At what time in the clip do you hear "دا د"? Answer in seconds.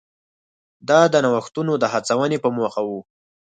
0.89-1.15